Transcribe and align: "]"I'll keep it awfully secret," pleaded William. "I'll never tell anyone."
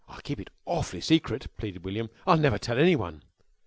"]"I'll 0.09 0.19
keep 0.21 0.39
it 0.39 0.49
awfully 0.65 0.99
secret," 0.99 1.45
pleaded 1.57 1.85
William. 1.85 2.09
"I'll 2.25 2.35
never 2.37 2.57
tell 2.57 2.79
anyone." 2.79 3.21